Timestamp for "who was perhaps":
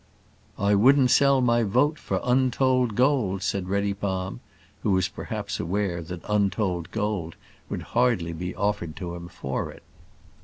4.81-5.59